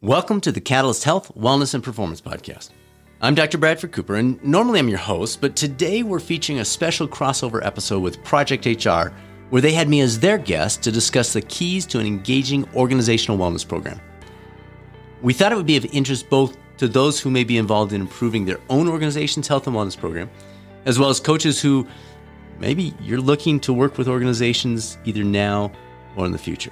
[0.00, 2.70] Welcome to the Catalyst Health, Wellness, and Performance Podcast.
[3.20, 3.58] I'm Dr.
[3.58, 7.98] Bradford Cooper, and normally I'm your host, but today we're featuring a special crossover episode
[7.98, 9.08] with Project HR,
[9.50, 13.38] where they had me as their guest to discuss the keys to an engaging organizational
[13.38, 14.00] wellness program.
[15.20, 18.00] We thought it would be of interest both to those who may be involved in
[18.00, 20.30] improving their own organization's health and wellness program,
[20.84, 21.84] as well as coaches who
[22.60, 25.72] maybe you're looking to work with organizations either now
[26.14, 26.70] or in the future.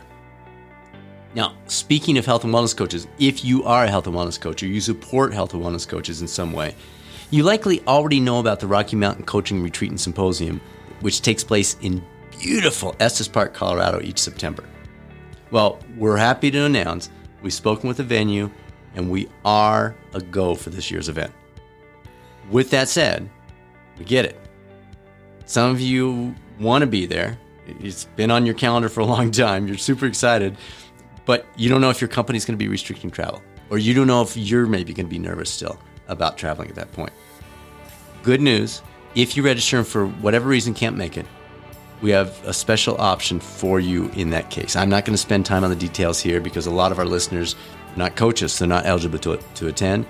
[1.37, 4.63] Now, speaking of health and wellness coaches, if you are a health and wellness coach
[4.63, 6.75] or you support health and wellness coaches in some way,
[7.31, 10.63] you likely already know about the Rocky Mountain Coaching Retreat and Symposium,
[11.01, 12.03] which takes place in
[12.41, 14.65] beautiful Estes Park, Colorado each September.
[15.51, 17.11] Well, we're happy to announce
[17.43, 18.51] we've spoken with the venue
[18.95, 21.33] and we are a go for this year's event.
[22.51, 23.29] With that said,
[23.99, 24.41] we get it.
[25.45, 27.37] Some of you want to be there.
[27.67, 29.67] It's been on your calendar for a long time.
[29.67, 30.57] You're super excited
[31.27, 34.07] but you don't know if your company's going to be restricting travel, or you don't
[34.07, 37.13] know if you're maybe going to be nervous still about traveling at that point.
[38.23, 38.81] Good news
[39.17, 41.27] if you register and for whatever reason can't make it,
[42.03, 44.77] we have a special option for you in that case.
[44.77, 47.07] I'm not going to spend time on the details here because a lot of our
[47.07, 47.57] listeners
[47.95, 50.05] are not coaches, they're not eligible to, to attend.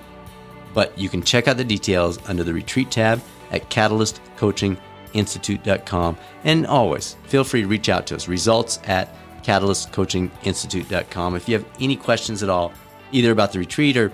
[0.74, 6.18] But you can check out the details under the retreat tab at catalystcoachinginstitute.com.
[6.42, 8.26] And always feel free to reach out to us.
[8.26, 9.14] Results at
[9.46, 12.72] catalystcoachinginstitute.com if you have any questions at all,
[13.12, 14.12] either about the retreat or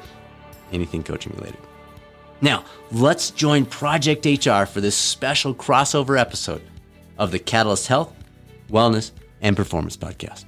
[0.72, 1.58] anything coaching related.
[2.40, 6.62] Now, let's join Project HR for this special crossover episode
[7.16, 8.12] of the Catalyst Health,
[8.68, 10.44] Wellness, and Performance Podcast.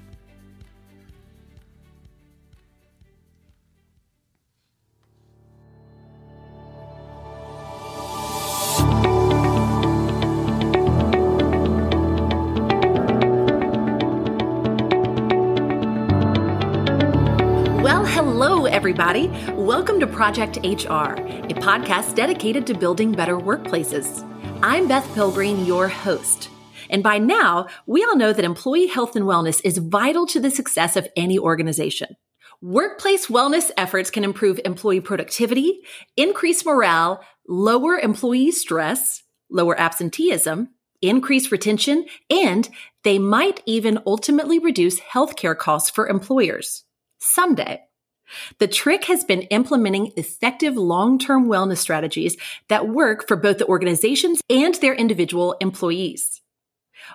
[18.84, 19.28] Everybody.
[19.54, 24.22] Welcome to Project HR, a podcast dedicated to building better workplaces.
[24.62, 26.50] I'm Beth Pilgreen, your host.
[26.90, 30.50] And by now, we all know that employee health and wellness is vital to the
[30.50, 32.16] success of any organization.
[32.60, 35.80] Workplace wellness efforts can improve employee productivity,
[36.18, 40.68] increase morale, lower employee stress, lower absenteeism,
[41.00, 42.68] increase retention, and
[43.02, 46.84] they might even ultimately reduce healthcare costs for employers.
[47.18, 47.80] Someday.
[48.58, 52.36] The trick has been implementing effective long-term wellness strategies
[52.68, 56.40] that work for both the organizations and their individual employees.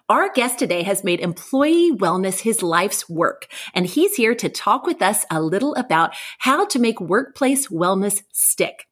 [0.07, 4.85] Our guest today has made employee wellness his life's work, and he's here to talk
[4.85, 8.85] with us a little about how to make workplace wellness stick.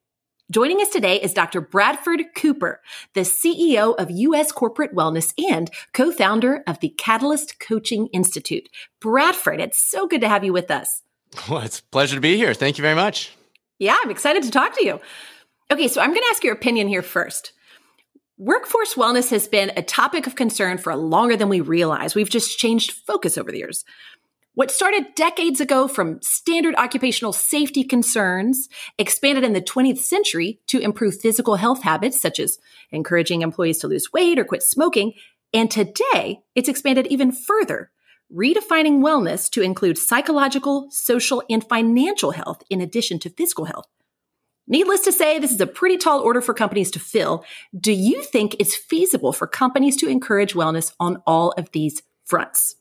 [0.50, 1.60] Joining us today is Dr.
[1.60, 2.80] Bradford Cooper,
[3.12, 4.50] the CEO of U.S.
[4.50, 8.68] Corporate Wellness and co-founder of the Catalyst Coaching Institute.
[8.98, 11.02] Bradford, it's so good to have you with us.
[11.48, 12.54] Well, it's a pleasure to be here.
[12.54, 13.32] Thank you very much.
[13.78, 15.00] Yeah, I'm excited to talk to you.
[15.70, 17.52] Okay, so I'm going to ask your opinion here first.
[18.38, 22.14] Workforce wellness has been a topic of concern for longer than we realize.
[22.14, 23.84] We've just changed focus over the years.
[24.54, 28.68] What started decades ago from standard occupational safety concerns
[28.98, 32.58] expanded in the 20th century to improve physical health habits, such as
[32.90, 35.12] encouraging employees to lose weight or quit smoking.
[35.54, 37.90] And today, it's expanded even further
[38.34, 43.86] redefining wellness to include psychological, social, and financial health in addition to physical health.
[44.66, 47.44] Needless to say, this is a pretty tall order for companies to fill.
[47.78, 52.76] Do you think it's feasible for companies to encourage wellness on all of these fronts?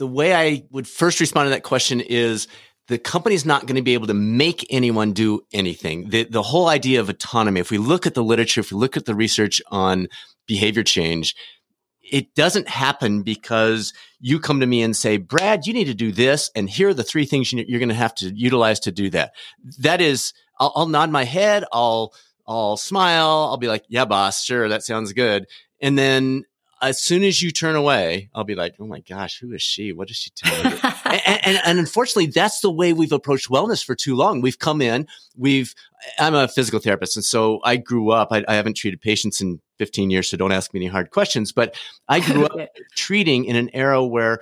[0.00, 2.48] The way I would first respond to that question is
[2.88, 6.08] the company's not going to be able to make anyone do anything.
[6.08, 8.96] The, the whole idea of autonomy, if we look at the literature, if we look
[8.96, 10.08] at the research on
[10.48, 11.36] behavior change,
[12.12, 16.12] it doesn't happen because you come to me and say, Brad, you need to do
[16.12, 16.50] this.
[16.54, 19.32] And here are the three things you're going to have to utilize to do that.
[19.78, 21.64] That is, I'll, I'll nod my head.
[21.72, 22.12] I'll,
[22.46, 23.48] I'll smile.
[23.50, 24.68] I'll be like, yeah, boss, sure.
[24.68, 25.46] That sounds good.
[25.80, 26.44] And then
[26.82, 29.92] as soon as you turn away, I'll be like, oh my gosh, who is she?
[29.92, 30.80] What is she telling me?
[31.04, 34.42] and, and, and, unfortunately, that's the way we've approached wellness for too long.
[34.42, 35.06] We've come in,
[35.36, 35.74] we've,
[36.18, 37.16] I'm a physical therapist.
[37.16, 40.52] And so I grew up, I, I haven't treated patients in 15 years, so don't
[40.52, 41.50] ask me any hard questions.
[41.50, 41.74] But
[42.08, 44.38] I grew up treating in an era where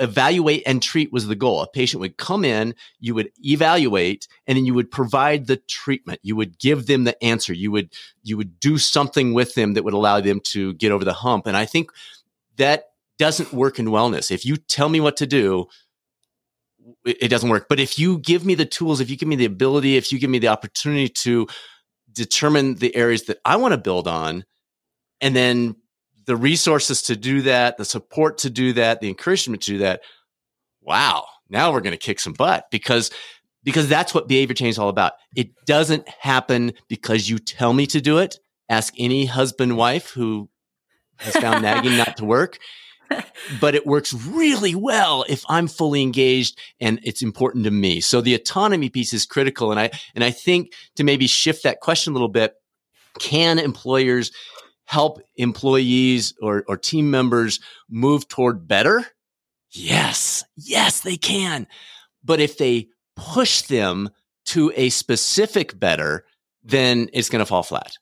[0.00, 1.62] evaluate and treat was the goal.
[1.62, 6.18] A patient would come in, you would evaluate, and then you would provide the treatment.
[6.24, 7.52] You would give them the answer.
[7.52, 7.94] You would
[8.24, 11.46] you would do something with them that would allow them to get over the hump.
[11.46, 11.92] And I think
[12.56, 12.86] that
[13.16, 14.32] doesn't work in wellness.
[14.32, 15.68] If you tell me what to do,
[17.04, 17.66] it doesn't work.
[17.68, 20.18] But if you give me the tools, if you give me the ability, if you
[20.18, 21.46] give me the opportunity to
[22.12, 24.44] determine the areas that I want to build on,
[25.20, 25.76] and then
[26.26, 30.02] the resources to do that, the support to do that, the encouragement to do that.
[30.80, 33.10] Wow, now we're going to kick some butt because
[33.62, 35.12] because that's what behavior change is all about.
[35.36, 38.38] It doesn't happen because you tell me to do it.
[38.68, 40.48] Ask any husband wife who
[41.18, 42.58] has found nagging not to work.
[43.60, 48.00] But it works really well if I'm fully engaged and it's important to me.
[48.00, 49.72] So the autonomy piece is critical.
[49.72, 52.54] And I and I think to maybe shift that question a little bit,
[53.18, 54.30] can employers
[54.90, 59.06] help employees or, or team members move toward better?
[59.70, 61.68] Yes, yes, they can.
[62.24, 64.10] But if they push them
[64.46, 66.24] to a specific better,
[66.64, 67.98] then it's going to fall flat.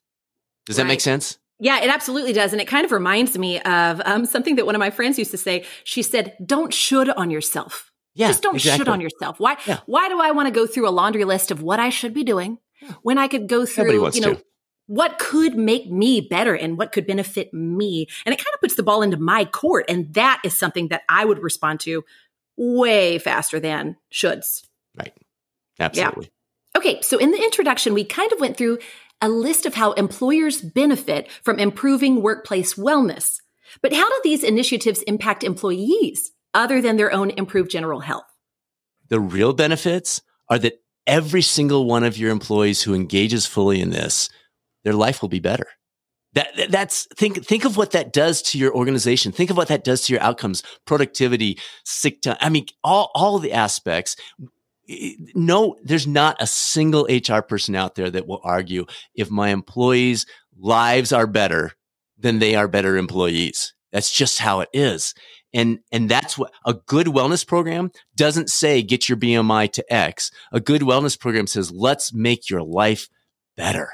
[0.65, 1.39] Does that make sense?
[1.61, 2.53] Yeah, it absolutely does.
[2.53, 5.33] And it kind of reminds me of um, something that one of my friends used
[5.33, 5.67] to say.
[5.85, 7.93] She said, don't should on yourself.
[8.15, 8.79] Yeah, Just don't exactly.
[8.79, 9.39] should on yourself.
[9.39, 9.81] Why, yeah.
[9.85, 12.25] why do I want to go through a laundry list of what I should be
[12.25, 12.59] doing
[13.03, 14.45] when I could go through, you know, to.
[14.89, 18.09] What could make me better and what could benefit me?
[18.27, 19.85] And it kind of puts the ball into my court.
[19.89, 22.05] And that is something that I would respond to
[22.57, 24.65] way faster than shoulds.
[24.97, 25.13] Right.
[25.79, 26.31] Absolutely.
[26.75, 26.79] Yeah.
[26.79, 27.01] Okay.
[27.03, 28.79] So in the introduction, we kind of went through
[29.21, 33.41] a list of how employers benefit from improving workplace wellness.
[33.83, 38.25] But how do these initiatives impact employees other than their own improved general health?
[39.09, 43.91] The real benefits are that every single one of your employees who engages fully in
[43.91, 44.31] this,
[44.85, 45.67] their life will be better.
[46.35, 49.33] That, that's think think of what that does to your organization.
[49.33, 52.37] Think of what that does to your outcomes, productivity, sick time.
[52.41, 54.15] I mean, all all the aspects
[55.35, 60.27] no, there's not a single HR person out there that will argue if my employees'
[60.57, 61.73] lives are better,
[62.17, 63.75] then they are better employees.
[63.93, 65.15] That's just how it is.
[65.53, 70.31] And, and that's what a good wellness program doesn't say get your BMI to X.
[70.53, 73.09] A good wellness program says let's make your life
[73.57, 73.93] better.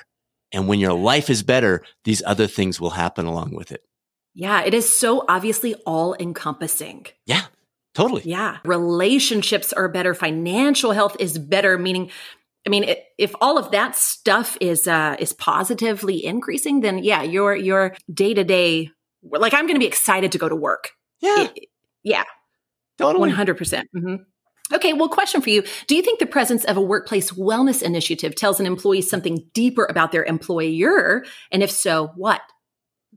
[0.54, 3.82] And when your life is better, these other things will happen along with it.
[4.34, 7.06] Yeah, it is so obviously all encompassing.
[7.26, 7.42] Yeah.
[7.94, 8.22] Totally.
[8.24, 8.58] Yeah.
[8.64, 10.14] Relationships are better.
[10.14, 12.10] Financial health is better, meaning,
[12.66, 17.54] I mean, if all of that stuff is, uh, is positively increasing, then yeah, your,
[17.54, 18.90] your day to day,
[19.22, 20.90] like I'm going to be excited to go to work.
[21.20, 21.48] Yeah.
[21.54, 21.68] It,
[22.02, 22.24] yeah.
[22.98, 23.30] Totally.
[23.30, 23.56] 100%.
[23.56, 24.22] percent mm-hmm.
[24.72, 25.62] Okay, well, question for you.
[25.86, 29.84] Do you think the presence of a workplace wellness initiative tells an employee something deeper
[29.84, 31.24] about their employer?
[31.52, 32.40] And if so, what?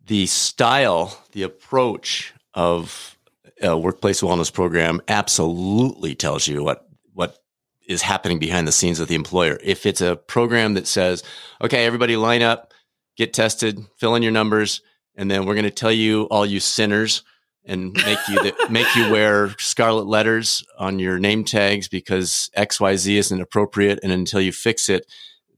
[0.05, 3.17] The style, the approach of
[3.61, 7.37] a workplace wellness program absolutely tells you what what
[7.87, 9.57] is happening behind the scenes with the employer.
[9.63, 11.23] If it's a program that says,
[11.61, 12.73] "Okay, everybody line up,
[13.15, 14.81] get tested, fill in your numbers,
[15.15, 17.23] and then we're going to tell you all you sinners
[17.67, 23.15] and make you the, make you wear scarlet letters on your name tags because XYZ
[23.17, 25.05] isn't appropriate and until you fix it,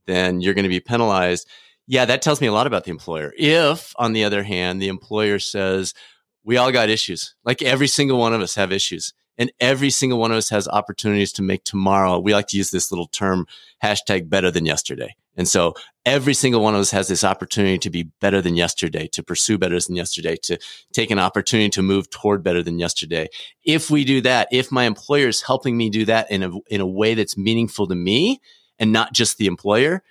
[0.07, 1.47] then you're going to be penalized."
[1.87, 3.33] Yeah, that tells me a lot about the employer.
[3.35, 5.95] If, on the other hand, the employer says,
[6.43, 7.35] we all got issues.
[7.43, 9.13] Like every single one of us have issues.
[9.37, 12.19] And every single one of us has opportunities to make tomorrow.
[12.19, 13.47] We like to use this little term,
[13.83, 15.15] hashtag better than yesterday.
[15.37, 15.73] And so
[16.05, 19.57] every single one of us has this opportunity to be better than yesterday, to pursue
[19.57, 20.57] better than yesterday, to
[20.91, 23.29] take an opportunity to move toward better than yesterday.
[23.63, 26.81] If we do that, if my employer is helping me do that in a, in
[26.81, 28.41] a way that's meaningful to me
[28.79, 30.03] and not just the employer,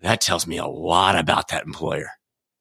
[0.00, 2.10] that tells me a lot about that employer.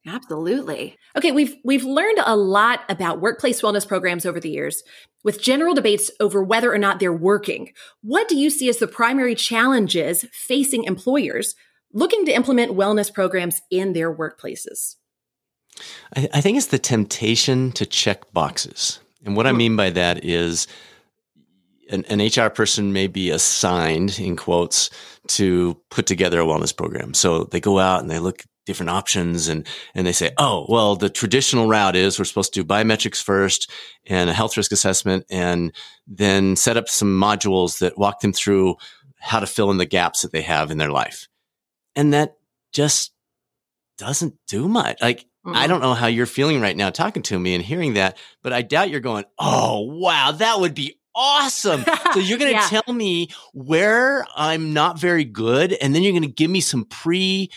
[0.06, 0.98] Absolutely.
[1.16, 4.82] Okay, we've we've learned a lot about workplace wellness programs over the years
[5.24, 7.74] with general debates over whether or not they're working.
[8.02, 11.54] What do you see as the primary challenges facing employers
[11.94, 14.96] looking to implement wellness programs in their workplaces?
[16.16, 19.00] I, I think it's the temptation to check boxes.
[19.26, 19.58] And what I hmm.
[19.58, 20.68] mean by that is
[21.90, 24.90] an, an, HR person may be assigned, in quotes,
[25.28, 27.14] to put together a wellness program.
[27.14, 29.66] So they go out and they look at different options and
[29.96, 33.72] and they say oh well the traditional route is we're supposed to do biometrics first
[34.06, 35.74] and a health risk assessment and
[36.06, 38.76] then set up some modules that walk them through
[39.18, 41.29] how to fill in the gaps that they have in their life
[41.96, 42.38] and that
[42.74, 43.12] just
[43.98, 45.56] doesn't do much like mm-hmm.
[45.56, 48.54] I don't know how you're feeling right now talking to me and hearing that, but
[48.54, 51.84] I doubt you're going, Oh, wow, that would be awesome.
[52.14, 52.82] So you're going to yeah.
[52.82, 56.86] tell me where I'm not very good, and then you're going to give me some
[56.86, 57.50] pre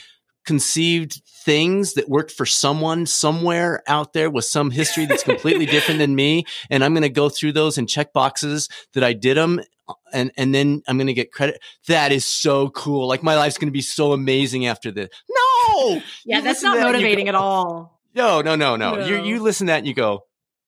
[0.45, 5.99] conceived things that worked for someone somewhere out there with some history that's completely different
[5.99, 9.37] than me and i'm going to go through those and check boxes that i did
[9.37, 9.61] them
[10.13, 13.59] and and then i'm going to get credit that is so cool like my life's
[13.59, 17.31] going to be so amazing after this no yeah you that's not that motivating go,
[17.31, 17.39] at oh.
[17.39, 19.07] all no no no no, no.
[19.07, 20.25] You, you listen to that and you go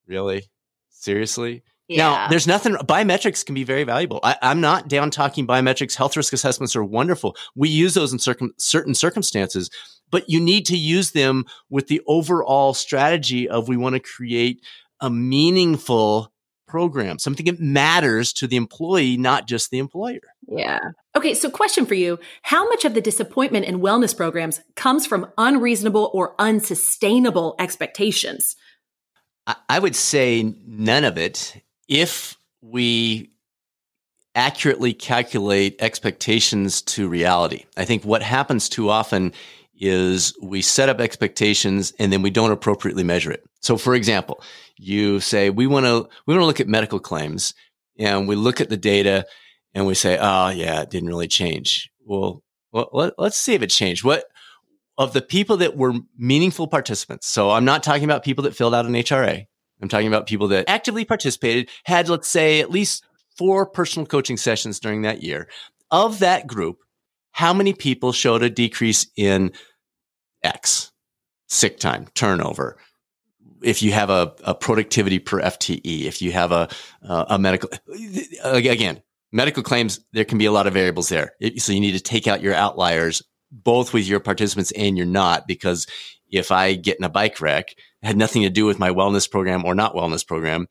[0.07, 0.45] really
[0.90, 1.99] seriously yeah.
[1.99, 4.21] Now, there's nothing, biometrics can be very valuable.
[4.23, 5.95] I, am not down talking biometrics.
[5.95, 7.37] Health risk assessments are wonderful.
[7.54, 9.69] We use those in circum, certain circumstances,
[10.11, 14.64] but you need to use them with the overall strategy of we want to create
[15.00, 16.33] a meaningful
[16.75, 20.19] program, something that matters to the employee, not just the employer.
[20.49, 20.81] Yeah.
[21.14, 21.33] Okay.
[21.33, 26.11] So, question for you How much of the disappointment in wellness programs comes from unreasonable
[26.12, 28.57] or unsustainable expectations?
[29.69, 33.31] I would say none of it if we
[34.35, 37.66] accurately calculate expectations to reality.
[37.76, 39.33] I think what happens too often
[39.78, 43.43] is we set up expectations and then we don't appropriately measure it.
[43.61, 44.43] So for example,
[44.76, 47.54] you say we want to we want to look at medical claims
[47.99, 49.26] and we look at the data
[49.75, 53.62] and we say, "Oh, yeah, it didn't really change." Well, well let, us see if
[53.62, 54.04] it changed.
[54.04, 54.25] What
[54.97, 57.26] of the people that were meaningful participants?
[57.26, 59.47] So I'm not talking about people that filled out an HRA.
[59.83, 63.04] I'm talking about people that actively participated, had let's say at least
[63.37, 65.49] four personal coaching sessions during that year.
[65.90, 66.78] Of that group,
[67.35, 69.50] how many people showed a decrease in
[70.45, 70.93] X,
[71.49, 72.79] sick time, turnover?
[73.61, 76.69] If you have a, a productivity per FTE, if you have a,
[77.03, 77.71] a medical,
[78.45, 81.33] again, medical claims, there can be a lot of variables there.
[81.57, 85.49] So you need to take out your outliers, both with your participants and your not,
[85.49, 85.88] because
[86.31, 89.29] if I get in a bike wreck, it had nothing to do with my wellness
[89.29, 90.69] program or not wellness program.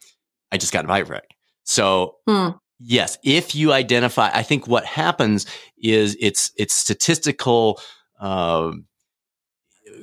[0.50, 1.28] I just got in a bike wreck.
[1.66, 2.52] So hmm.
[2.86, 5.46] Yes, if you identify, I think what happens
[5.84, 7.80] is it's it's statistical
[8.20, 8.72] uh,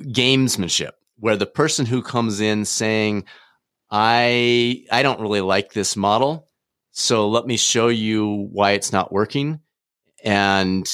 [0.03, 3.25] gamesmanship where the person who comes in saying,
[3.89, 6.47] "I I don't really like this model,
[6.91, 9.59] so let me show you why it's not working,"
[10.23, 10.87] and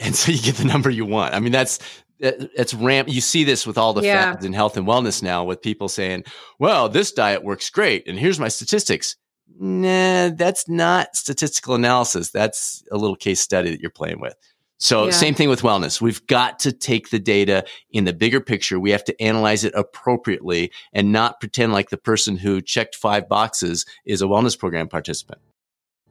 [0.00, 1.34] and so you get the number you want.
[1.34, 1.78] I mean, that's
[2.18, 3.08] that's ramp.
[3.08, 4.32] You see this with all the yeah.
[4.32, 6.24] fads in health and wellness now, with people saying,
[6.58, 9.16] "Well, this diet works great, and here's my statistics."
[9.58, 12.30] Nah, that's not statistical analysis.
[12.30, 14.34] That's a little case study that you're playing with.
[14.78, 15.10] So yeah.
[15.10, 16.00] same thing with wellness.
[16.00, 18.78] We've got to take the data in the bigger picture.
[18.78, 23.28] We have to analyze it appropriately and not pretend like the person who checked five
[23.28, 25.40] boxes is a wellness program participant.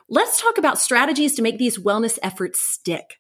[0.10, 3.20] Let's talk about strategies to make these wellness efforts stick.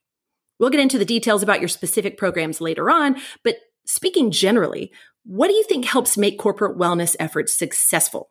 [0.60, 4.91] We'll get into the details about your specific programs later on, but speaking generally,
[5.25, 8.29] what do you think helps make corporate wellness efforts successful?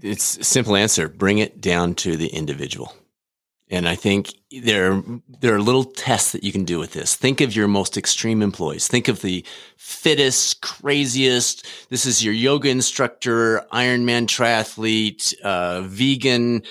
[0.00, 1.08] It's a simple answer.
[1.08, 2.94] Bring it down to the individual.
[3.70, 5.02] And I think there,
[5.40, 7.16] there are little tests that you can do with this.
[7.16, 8.86] Think of your most extreme employees.
[8.86, 9.44] Think of the
[9.78, 11.66] fittest, craziest.
[11.88, 16.62] This is your yoga instructor, Ironman triathlete, uh, vegan.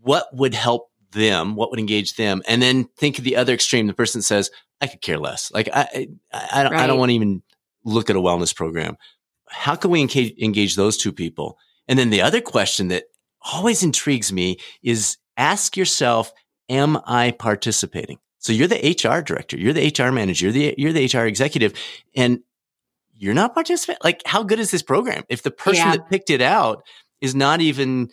[0.00, 1.56] What would help them?
[1.56, 2.42] What would engage them?
[2.48, 3.86] And then think of the other extreme.
[3.86, 5.52] The person says, I could care less.
[5.52, 6.80] Like I, I, I don't, right.
[6.82, 7.42] I don't want to even
[7.84, 8.96] look at a wellness program.
[9.48, 11.58] How can we engage, engage those two people?
[11.90, 13.06] And then the other question that
[13.52, 16.32] always intrigues me is ask yourself,
[16.68, 18.18] am I participating?
[18.38, 21.74] So you're the HR director, you're the HR manager, you're the, you're the HR executive,
[22.14, 22.40] and
[23.16, 23.98] you're not participating.
[24.04, 25.24] Like, how good is this program?
[25.28, 25.96] If the person yeah.
[25.96, 26.84] that picked it out
[27.20, 28.08] is not even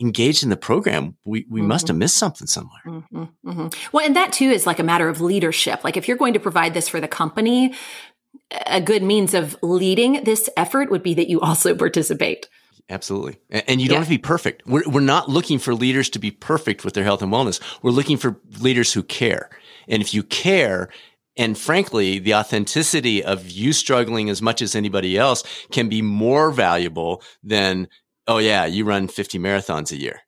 [0.00, 1.68] engaged in the program, we, we mm-hmm.
[1.68, 2.82] must have missed something somewhere.
[2.84, 3.68] Mm-hmm, mm-hmm.
[3.92, 5.84] Well, and that too is like a matter of leadership.
[5.84, 7.72] Like if you're going to provide this for the company,
[8.66, 12.48] a good means of leading this effort would be that you also participate.
[12.88, 13.38] Absolutely.
[13.50, 14.00] And you don't yeah.
[14.00, 14.64] have to be perfect.
[14.66, 17.60] We're, we're not looking for leaders to be perfect with their health and wellness.
[17.82, 19.50] We're looking for leaders who care.
[19.88, 20.90] And if you care,
[21.36, 26.52] and frankly, the authenticity of you struggling as much as anybody else can be more
[26.52, 27.88] valuable than,
[28.28, 30.20] oh yeah, you run 50 marathons a year.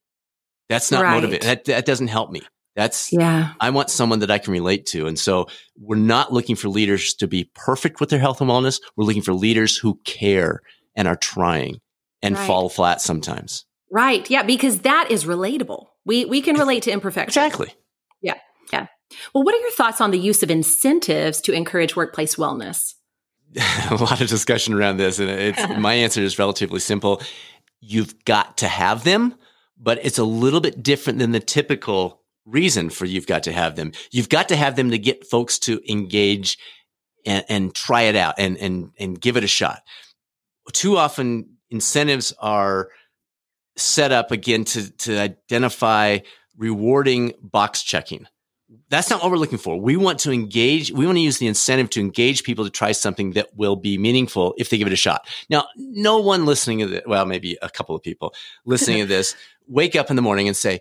[0.68, 1.14] That's not right.
[1.14, 1.46] motivating.
[1.46, 2.42] That, that doesn't help me.
[2.74, 3.54] That's, yeah.
[3.60, 5.06] I want someone that I can relate to.
[5.06, 5.46] And so
[5.78, 8.80] we're not looking for leaders to be perfect with their health and wellness.
[8.96, 10.60] We're looking for leaders who care
[10.94, 11.80] and are trying
[12.22, 12.46] and right.
[12.46, 13.64] fall flat sometimes.
[13.90, 14.28] Right.
[14.30, 15.86] Yeah, because that is relatable.
[16.04, 17.42] We we can relate to imperfection.
[17.42, 17.74] Exactly.
[18.20, 18.34] Yeah.
[18.72, 18.86] Yeah.
[19.34, 22.94] Well, what are your thoughts on the use of incentives to encourage workplace wellness?
[23.90, 27.22] a lot of discussion around this and it's my answer is relatively simple.
[27.80, 29.34] You've got to have them,
[29.78, 33.76] but it's a little bit different than the typical reason for you've got to have
[33.76, 33.92] them.
[34.10, 36.58] You've got to have them to get folks to engage
[37.24, 39.82] and, and try it out and and and give it a shot.
[40.72, 42.88] Too often incentives are
[43.76, 46.18] set up again to, to identify
[46.56, 48.26] rewarding box checking.
[48.90, 49.80] That's not what we're looking for.
[49.80, 52.92] We want to engage, we want to use the incentive to engage people to try
[52.92, 55.26] something that will be meaningful if they give it a shot.
[55.48, 58.34] Now, no one listening to this, well, maybe a couple of people
[58.66, 59.34] listening to this,
[59.66, 60.80] wake up in the morning and say,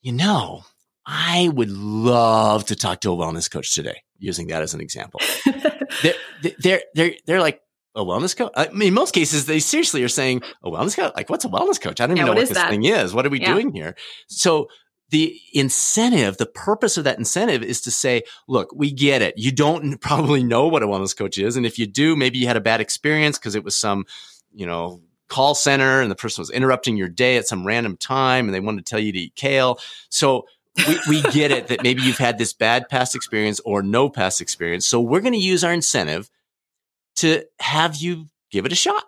[0.00, 0.64] you know,
[1.06, 5.20] I would love to talk to a wellness coach today, using that as an example.
[6.02, 6.14] they're,
[6.58, 7.60] they're, they're, they're like,
[7.94, 8.52] a wellness coach?
[8.56, 11.12] I mean, in most cases, they seriously are saying a wellness coach.
[11.16, 12.00] Like, what's a wellness coach?
[12.00, 12.70] I don't even yeah, know what, what this that?
[12.70, 13.14] thing is.
[13.14, 13.52] What are we yeah.
[13.52, 13.96] doing here?
[14.28, 14.68] So
[15.10, 19.34] the incentive, the purpose of that incentive is to say, look, we get it.
[19.36, 21.56] You don't probably know what a wellness coach is.
[21.56, 24.06] And if you do, maybe you had a bad experience because it was some,
[24.54, 28.46] you know, call center and the person was interrupting your day at some random time
[28.46, 29.78] and they wanted to tell you to eat kale.
[30.08, 30.46] So
[30.88, 34.40] we, we get it that maybe you've had this bad past experience or no past
[34.40, 34.86] experience.
[34.86, 36.30] So we're going to use our incentive
[37.20, 39.04] to have you give it a shot.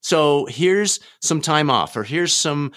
[0.00, 2.72] So here's some time off, or here's some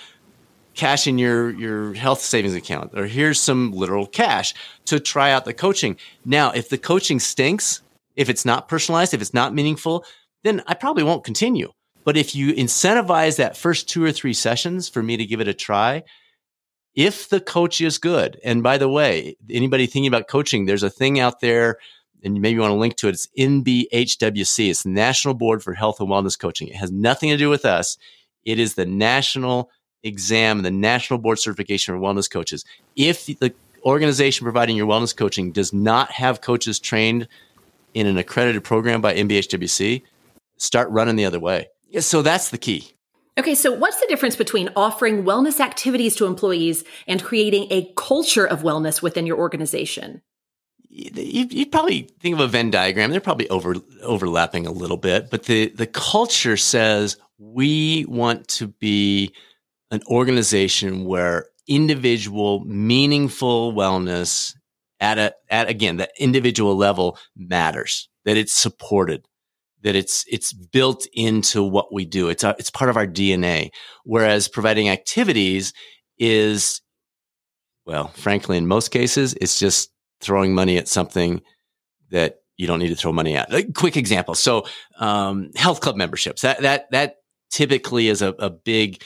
[0.74, 4.54] cash in your your health savings account, or here's some literal cash
[4.86, 5.98] to try out the coaching.
[6.26, 7.82] Now, if the coaching stinks,
[8.16, 10.06] if it's not personalized, if it's not meaningful,
[10.44, 11.72] then I probably won't continue.
[12.06, 15.48] But if you incentivize that first two or three sessions for me to give it
[15.48, 16.04] a try,
[16.96, 20.90] if the coach is good, and by the way, anybody thinking about coaching, there's a
[20.90, 21.78] thing out there,
[22.24, 23.12] and maybe you want to link to it.
[23.12, 24.70] It's NBHWC.
[24.70, 26.68] It's the National Board for Health and Wellness Coaching.
[26.68, 27.98] It has nothing to do with us.
[28.46, 29.70] It is the national
[30.04, 32.66] exam, the National Board Certification for Wellness Coaches.
[32.96, 37.28] If the organization providing your wellness coaching does not have coaches trained
[37.94, 40.04] in an accredited program by NBHWC,
[40.58, 41.68] start running the other way.
[42.00, 42.92] So that's the key.
[43.38, 48.46] Okay, so what's the difference between offering wellness activities to employees and creating a culture
[48.46, 50.22] of wellness within your organization?
[50.90, 53.12] You, probably think of a Venn diagram.
[53.12, 58.68] They're probably over, overlapping a little bit, but the, the culture says we want to
[58.68, 59.34] be
[59.92, 64.56] an organization where individual, meaningful wellness
[65.00, 69.26] at a, at again, the individual level matters, that it's supported,
[69.84, 72.30] that it's it's built into what we do.
[72.30, 73.70] It's a, it's part of our DNA.
[74.04, 75.74] Whereas providing activities
[76.18, 76.82] is,
[77.86, 81.42] well, frankly, in most cases, it's just throwing money at something
[82.12, 83.54] that you don't need to throw money at.
[83.54, 84.36] A quick example.
[84.36, 84.66] So,
[85.00, 86.42] um, health club memberships.
[86.42, 87.16] That that that
[87.50, 89.02] typically is a, a big.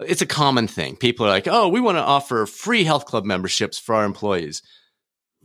[0.00, 0.96] It's a common thing.
[0.96, 4.62] People are like, "Oh, we want to offer free health club memberships for our employees."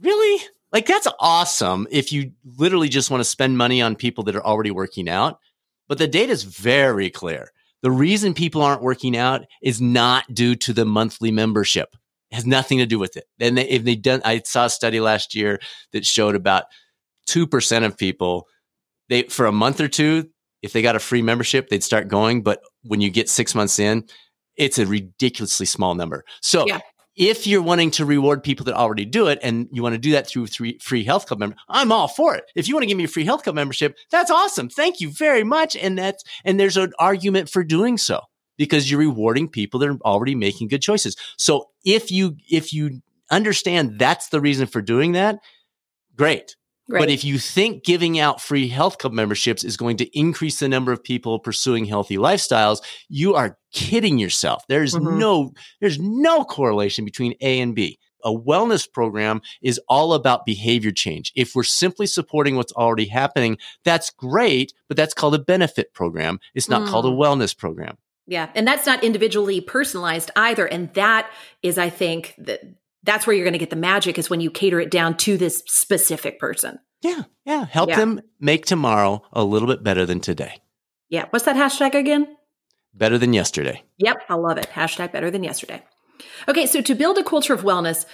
[0.02, 0.44] Really?
[0.74, 4.46] Like that's awesome if you literally just want to spend money on people that are
[4.46, 5.40] already working out.
[5.88, 7.52] But the data is very clear.
[7.82, 11.96] The reason people aren't working out is not due to the monthly membership.
[12.36, 13.26] Has nothing to do with it.
[13.40, 15.60] And they, if they done, I saw a study last year
[15.94, 16.66] that showed about
[17.30, 18.48] 2% of people,
[19.10, 20.30] they, for a month or two,
[20.62, 22.44] if they got a free membership, they'd start going.
[22.44, 24.06] But when you get six months in,
[24.56, 26.24] it's a ridiculously small number.
[26.42, 26.80] So yeah
[27.16, 30.12] if you're wanting to reward people that already do it and you want to do
[30.12, 32.44] that through three free health club member, I'm all for it.
[32.56, 34.70] If you want to give me a free health club membership, that's awesome.
[34.70, 35.76] Thank you very much.
[35.76, 38.22] And that's, and there's an argument for doing so
[38.58, 41.16] because you're rewarding people that are already making good choices.
[41.38, 45.40] So if you, if you understand that's the reason for doing that,
[46.16, 46.56] great.
[46.88, 47.00] Right.
[47.00, 50.70] But if you think giving out free health club memberships is going to increase the
[50.70, 54.64] number of people pursuing healthy lifestyles, you are kidding yourself.
[54.70, 55.18] There's mm-hmm.
[55.18, 57.98] no there's no correlation between A and B.
[58.24, 61.32] A wellness program is all about behavior change.
[61.36, 66.40] If we're simply supporting what's already happening, that's great, but that's called a benefit program.
[66.54, 66.90] It's not mm.
[66.90, 67.18] called a mm.
[67.18, 67.98] wellness program.
[68.28, 71.30] Yeah, and that's not individually personalized either and that
[71.62, 72.62] is I think that
[73.04, 75.38] that's where you're going to get the magic is when you cater it down to
[75.38, 76.80] this specific person.
[77.02, 77.24] Yeah.
[77.46, 77.66] Yeah.
[77.66, 77.98] Help yeah.
[77.98, 80.60] them make tomorrow a little bit better than today.
[81.10, 81.26] Yeah.
[81.30, 82.36] What's that hashtag again?
[82.96, 83.84] Better than yesterday.
[84.00, 84.24] Yep.
[84.28, 84.70] I love it.
[84.74, 85.84] Hashtag better than yesterday.
[86.48, 86.66] Okay.
[86.66, 88.06] So to build a culture of wellness,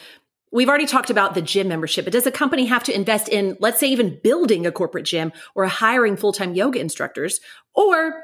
[0.53, 3.55] We've already talked about the gym membership, but does a company have to invest in,
[3.61, 7.39] let's say, even building a corporate gym or hiring full time yoga instructors?
[7.73, 8.21] Or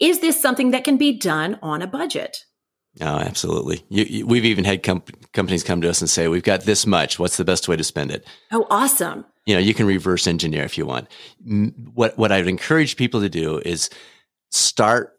[0.00, 2.44] is this something that can be done on a budget?
[3.00, 3.84] Oh, absolutely.
[3.88, 6.86] You, you, we've even had com- companies come to us and say, "We've got this
[6.86, 7.18] much.
[7.18, 9.26] What's the best way to spend it?" Oh, awesome!
[9.44, 11.08] You know, you can reverse engineer if you want.
[11.94, 13.90] What what I would encourage people to do is
[14.50, 15.12] start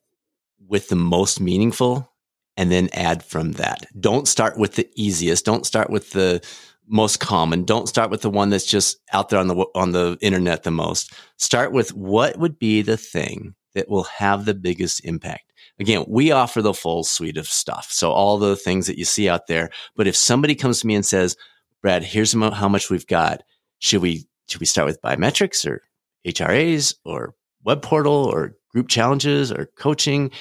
[0.67, 2.11] with the most meaningful,
[2.55, 3.85] and then add from that.
[3.99, 5.45] Don't start with the easiest.
[5.45, 6.41] Don't start with the
[6.87, 7.63] most common.
[7.63, 10.71] Don't start with the one that's just out there on the on the internet the
[10.71, 11.13] most.
[11.37, 15.47] Start with what would be the thing that will have the biggest impact
[15.79, 17.87] again, we offer the full suite of stuff.
[17.91, 19.69] So all the things that you see out there.
[19.95, 21.35] But if somebody comes to me and says,
[21.81, 23.43] Brad, here's how much we've got.
[23.79, 25.81] Should we, should we start with biometrics or
[26.25, 30.31] HRAs or web portal or group challenges or coaching?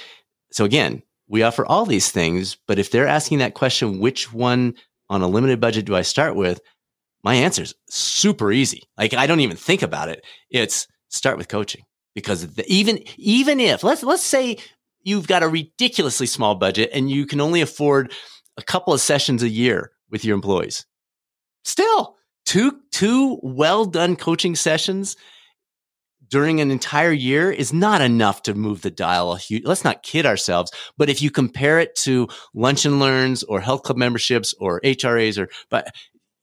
[0.52, 4.74] So again, we offer all these things, but if they're asking that question, which one
[5.10, 6.60] on a limited budget do I start with?
[7.22, 8.84] My answer is super easy.
[8.96, 10.24] Like I don't even think about it.
[10.50, 11.84] It's start with coaching
[12.16, 14.56] because the, even even if let's let's say
[15.02, 18.12] you've got a ridiculously small budget and you can only afford
[18.56, 20.86] a couple of sessions a year with your employees.
[21.62, 25.16] Still, two two well done coaching sessions
[26.28, 29.38] during an entire year is not enough to move the dial.
[29.62, 30.72] Let's not kid ourselves.
[30.96, 35.38] But if you compare it to lunch and learns or health club memberships or HRAs
[35.38, 35.94] or, but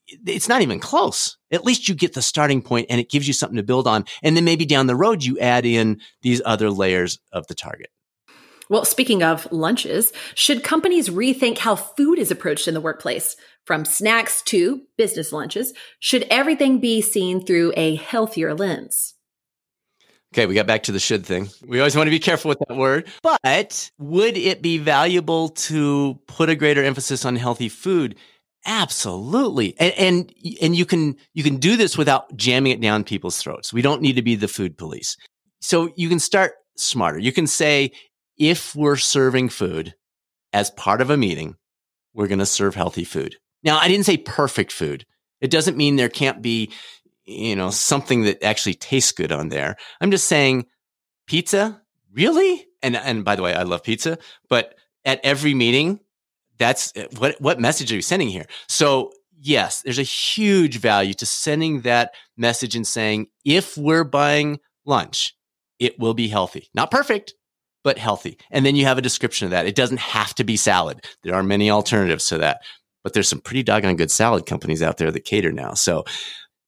[0.07, 1.37] it's not even close.
[1.51, 4.05] At least you get the starting point and it gives you something to build on.
[4.21, 7.89] And then maybe down the road, you add in these other layers of the target.
[8.69, 13.35] Well, speaking of lunches, should companies rethink how food is approached in the workplace?
[13.65, 19.13] From snacks to business lunches, should everything be seen through a healthier lens?
[20.33, 21.49] Okay, we got back to the should thing.
[21.65, 23.07] We always want to be careful with that word.
[23.21, 28.15] But would it be valuable to put a greater emphasis on healthy food?
[28.65, 29.75] Absolutely.
[29.79, 33.73] And, and, and you can, you can do this without jamming it down people's throats.
[33.73, 35.17] We don't need to be the food police.
[35.59, 37.19] So you can start smarter.
[37.19, 37.91] You can say,
[38.37, 39.93] if we're serving food
[40.53, 41.55] as part of a meeting,
[42.13, 43.35] we're going to serve healthy food.
[43.63, 45.05] Now, I didn't say perfect food.
[45.41, 46.71] It doesn't mean there can't be,
[47.25, 49.75] you know, something that actually tastes good on there.
[50.01, 50.65] I'm just saying
[51.27, 52.65] pizza, really?
[52.81, 54.17] And and by the way, I love pizza,
[54.49, 55.99] but at every meeting,
[56.57, 58.45] that's eh, what what message are you sending here?
[58.67, 64.59] So, yes, there's a huge value to sending that message and saying if we're buying
[64.85, 65.35] lunch,
[65.79, 66.69] it will be healthy.
[66.73, 67.33] Not perfect,
[67.83, 68.37] but healthy.
[68.51, 69.67] And then you have a description of that.
[69.67, 71.05] It doesn't have to be salad.
[71.23, 72.61] There are many alternatives to that,
[73.03, 75.73] but there's some pretty doggone good salad companies out there that cater now.
[75.73, 76.05] So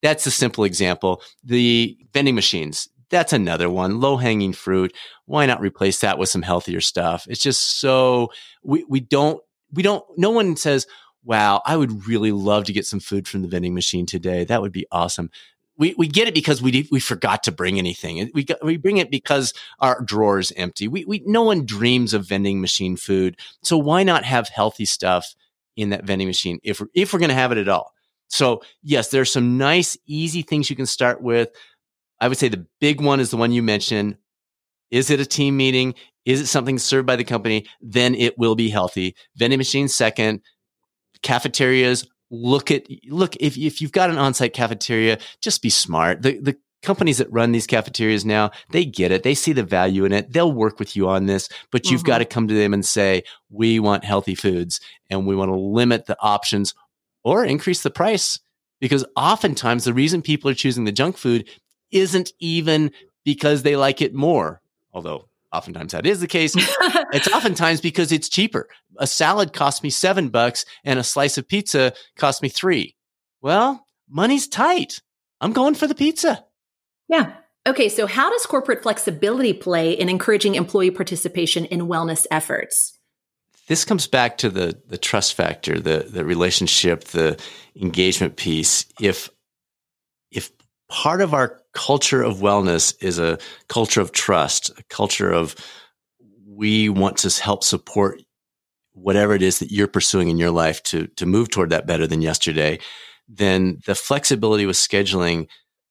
[0.02, 1.21] that's a simple example.
[1.43, 4.00] The vending machines, that's another one.
[4.00, 4.95] Low hanging fruit.
[5.26, 7.26] Why not replace that with some healthier stuff?
[7.30, 8.32] It's just so
[8.63, 9.41] we, we don't,
[9.75, 10.88] we don't, no one says,
[11.23, 14.43] wow, I would really love to get some food from the vending machine today.
[14.45, 15.29] That would be awesome
[15.77, 18.29] we, we get it because we we forgot to bring anything.
[18.33, 20.88] We got, we bring it because our drawer is empty.
[20.88, 23.38] We we no one dreams of vending machine food.
[23.61, 25.35] So why not have healthy stuff
[25.75, 27.93] in that vending machine if we're, if we're going to have it at all?
[28.27, 31.49] So yes, there's some nice easy things you can start with.
[32.19, 34.17] I would say the big one is the one you mentioned.
[34.91, 35.95] Is it a team meeting?
[36.25, 37.67] Is it something served by the company?
[37.81, 39.15] Then it will be healthy.
[39.35, 40.41] Vending machines second.
[41.21, 46.21] Cafeterias look at look if if you've got an on-site cafeteria, just be smart.
[46.21, 49.23] The the companies that run these cafeterias now, they get it.
[49.23, 50.31] They see the value in it.
[50.31, 52.07] They'll work with you on this, but you've mm-hmm.
[52.07, 55.55] got to come to them and say, "We want healthy foods and we want to
[55.55, 56.73] limit the options
[57.23, 58.39] or increase the price."
[58.81, 61.49] Because oftentimes the reason people are choosing the junk food
[61.91, 62.91] isn't even
[63.23, 64.61] because they like it more,
[64.93, 66.54] although oftentimes that is the case.
[67.13, 68.68] it's oftentimes because it's cheaper.
[68.98, 72.96] A salad costs me seven bucks and a slice of pizza costs me three.
[73.41, 75.02] Well, money's tight.
[75.41, 76.46] I'm going for the pizza.
[77.08, 77.34] Yeah.
[77.68, 77.89] Okay.
[77.89, 82.98] So, how does corporate flexibility play in encouraging employee participation in wellness efforts?
[83.68, 87.39] This comes back to the the trust factor, the the relationship, the
[87.76, 88.86] engagement piece.
[89.00, 89.30] If if
[90.89, 95.56] part of our culture of wellness is a culture of trust, a culture of
[96.48, 98.21] we want to help support
[98.93, 102.08] whatever it is that you're pursuing in your life to to move toward that better
[102.08, 102.80] than yesterday,
[103.28, 105.48] then the flexibility with scheduling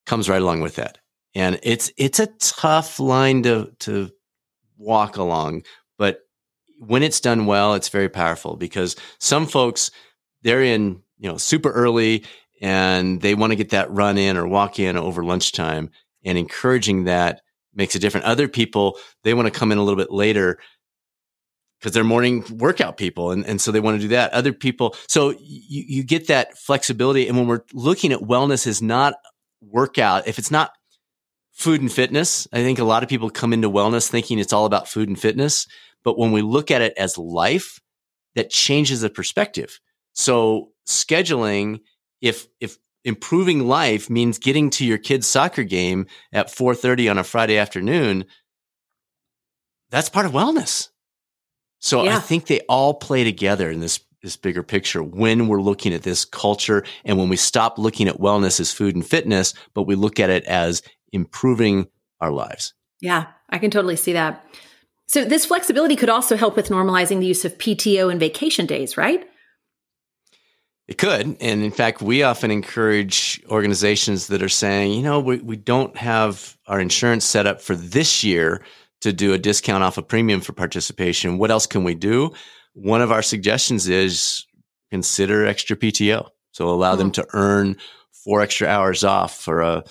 [0.07, 0.99] comes right along with that.
[1.35, 4.11] And it's it's a tough line to to
[4.79, 5.63] walk along,
[5.99, 6.21] but
[6.79, 9.91] when it's done well, it's very powerful because some folks
[10.43, 12.25] they're in, you know, super early
[12.65, 15.91] and they want to get that run in or walk in over lunchtime
[16.25, 17.43] and encouraging that
[17.75, 18.25] makes a difference.
[18.25, 20.59] Other people, they want to come in a little bit later
[21.79, 23.33] because they're morning workout people.
[23.33, 24.33] And, and so they want to do that.
[24.33, 27.29] Other people, so you, you get that flexibility.
[27.29, 29.17] And when we're looking at wellness is not
[29.61, 30.73] workout, if it's not
[31.53, 34.65] food and fitness, I think a lot of people come into wellness thinking it's all
[34.65, 35.67] about food and fitness.
[36.03, 37.79] But when we look at it as life,
[38.37, 39.81] that changes the perspective.
[40.15, 41.81] So scheduling
[42.25, 47.25] if if improving life means getting to your kid's soccer game at 4:30 on a
[47.25, 48.25] Friday afternoon,
[49.91, 50.89] that's part of wellness.
[51.81, 52.17] So yeah.
[52.17, 56.03] I think they all play together in this this bigger picture when we're looking at
[56.03, 59.95] this culture and when we stop looking at wellness as food and fitness, but we
[59.95, 60.81] look at it as
[61.13, 61.87] improving
[62.23, 62.73] our lives.
[63.03, 64.43] Yeah, I can totally see that.
[65.09, 68.97] So this flexibility could also help with normalizing the use of PTO and vacation days,
[68.97, 69.29] right?
[70.87, 71.37] It could.
[71.41, 75.97] And in fact, we often encourage organizations that are saying, you know, we, we don't
[75.97, 78.63] have our insurance set up for this year
[79.01, 81.39] to do a discount off a premium for participation.
[81.39, 82.33] What else can we do?
[82.75, 84.47] One of our suggestions is
[84.91, 86.29] consider extra PTO.
[86.53, 86.99] So allow mm-hmm.
[86.99, 87.77] them to earn
[88.13, 89.85] four extra hours off for a,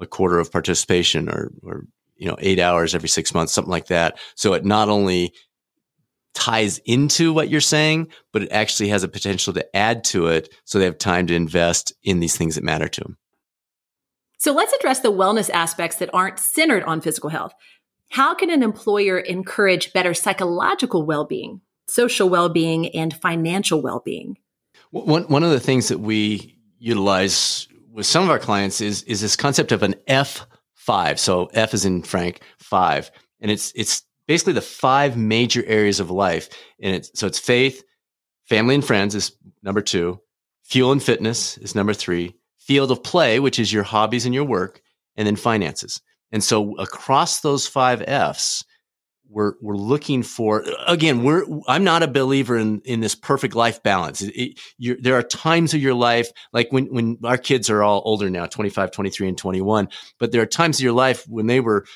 [0.00, 1.86] a quarter of participation or, or,
[2.16, 4.18] you know, eight hours every six months, something like that.
[4.34, 5.32] So it not only
[6.34, 10.54] ties into what you're saying, but it actually has a potential to add to it
[10.64, 13.16] so they have time to invest in these things that matter to them.
[14.38, 17.52] So let's address the wellness aspects that aren't centered on physical health.
[18.08, 24.00] How can an employer encourage better psychological well being, social well being, and financial well
[24.04, 24.38] being?
[24.90, 29.20] One, one of the things that we utilize with some of our clients is, is
[29.20, 31.18] this concept of an F5.
[31.18, 33.10] So F is in Frank, five.
[33.40, 36.48] And it's, it's basically the five major areas of life.
[36.80, 37.82] And it's, so it's faith,
[38.44, 40.20] family and friends is number two,
[40.62, 44.44] fuel and fitness is number three, field of play, which is your hobbies and your
[44.44, 44.82] work,
[45.16, 46.00] and then finances.
[46.30, 48.64] And so across those five F's,
[49.28, 53.80] we're we're looking for again we're i'm not a believer in in this perfect life
[53.84, 57.80] balance it, it, there are times of your life like when when our kids are
[57.80, 59.88] all older now 25 23 and 21
[60.18, 61.86] but there are times of your life when they were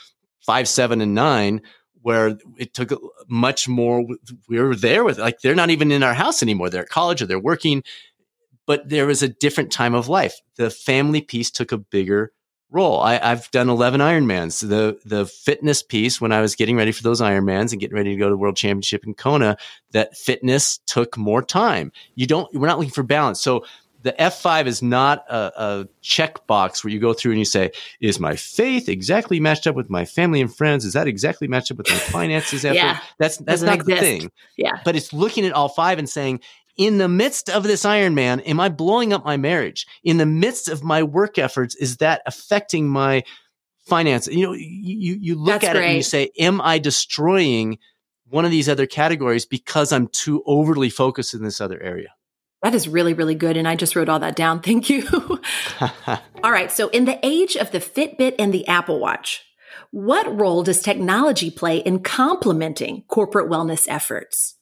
[0.46, 1.60] 5 7 and 9
[2.04, 2.90] where it took
[3.28, 4.06] much more
[4.48, 7.22] we were there with like they're not even in our house anymore they're at college
[7.22, 7.82] or they're working
[8.66, 12.30] but there was a different time of life the family piece took a bigger
[12.74, 13.00] role.
[13.00, 14.68] I, have done 11 Ironmans.
[14.68, 18.10] The, the fitness piece, when I was getting ready for those Ironmans and getting ready
[18.10, 19.56] to go to the World Championship in Kona,
[19.92, 21.92] that fitness took more time.
[22.16, 23.40] You don't, we're not looking for balance.
[23.40, 23.64] So
[24.04, 28.20] the F5 is not a, a checkbox where you go through and you say, is
[28.20, 30.84] my faith exactly matched up with my family and friends?
[30.84, 32.64] Is that exactly matched up with my finances?
[32.64, 33.00] yeah.
[33.18, 34.00] That's, that's not exist.
[34.00, 34.30] the thing.
[34.58, 34.78] Yeah.
[34.84, 36.40] But it's looking at all five and saying,
[36.76, 39.86] in the midst of this Iron Man, am I blowing up my marriage?
[40.02, 43.22] In the midst of my work efforts, is that affecting my
[43.86, 44.26] finance?
[44.26, 45.84] You know, you, you look That's at great.
[45.84, 47.78] it and you say, am I destroying
[48.28, 52.08] one of these other categories because I'm too overly focused in this other area?
[52.64, 53.58] That is really, really good.
[53.58, 54.60] And I just wrote all that down.
[54.62, 55.06] Thank you.
[56.42, 56.72] all right.
[56.72, 59.44] So, in the age of the Fitbit and the Apple Watch,
[59.90, 64.56] what role does technology play in complementing corporate wellness efforts?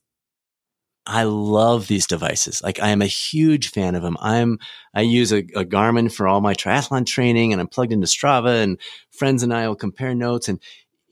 [1.07, 2.61] I love these devices.
[2.63, 4.17] Like I am a huge fan of them.
[4.21, 4.59] I'm,
[4.95, 8.63] I use a, a, Garmin for all my triathlon training and I'm plugged into Strava
[8.63, 8.79] and
[9.11, 10.61] friends and I will compare notes and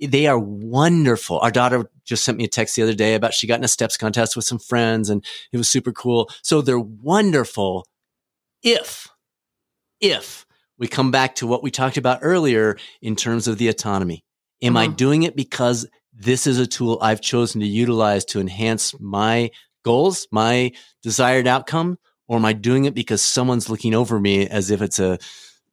[0.01, 1.41] they are wonderful.
[1.41, 3.69] Our daughter just sent me a text the other day about she got in a
[3.69, 6.29] steps contest with some friends and it was super cool.
[6.43, 7.87] So they're wonderful
[8.65, 9.07] if,
[10.01, 10.45] if
[10.77, 14.25] we come back to what we talked about earlier in terms of the autonomy.
[14.61, 14.97] Am I mm-hmm.
[14.97, 19.53] doing it because this is a tool I've chosen to utilize to enhance my
[19.85, 20.73] goals, my
[21.05, 21.97] desired outcome,
[22.27, 25.17] or am I doing it because someone's looking over me as if it's a,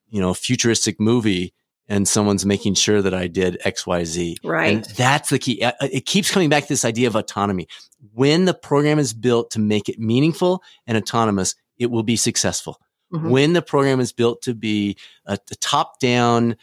[0.08, 1.56] you know, futuristic movie
[1.88, 4.38] and someone's making sure that I did X, Y, Z.
[4.44, 4.76] Right.
[4.76, 5.64] And that's the key.
[5.82, 7.68] It keeps coming back to this idea of autonomy.
[8.14, 12.80] When the program is built to make it meaningful and autonomous, it will be successful.
[13.14, 13.30] Mm-hmm.
[13.30, 16.58] When the program is built to be a, a top down,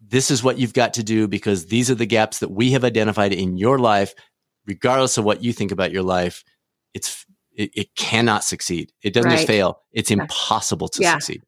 [0.00, 2.84] this is what you've got to do because these are the gaps that we have
[2.84, 4.14] identified in your life,
[4.66, 6.42] regardless of what you think about your life
[6.96, 8.92] it's it, it cannot succeed.
[9.02, 9.36] It doesn't right.
[9.36, 9.82] just fail.
[9.92, 11.12] It's impossible to yeah.
[11.12, 11.42] succeed.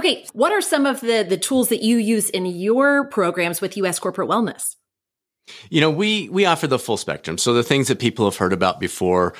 [0.00, 3.76] Okay, what are some of the the tools that you use in your programs with
[3.76, 4.76] US Corporate Wellness?
[5.68, 7.36] You know, we we offer the full spectrum.
[7.36, 9.34] So the things that people have heard about before,